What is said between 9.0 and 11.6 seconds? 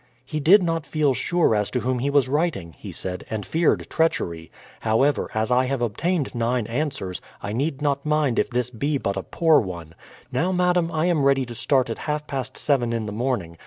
a poor one. Now, madam, I am ready to